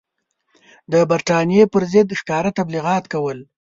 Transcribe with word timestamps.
د 0.91 0.93
برټانیې 1.09 1.65
پر 1.73 1.83
ضد 1.91 2.09
ښکاره 2.19 2.51
تبلیغات 2.59 3.03
کول. 3.13 3.39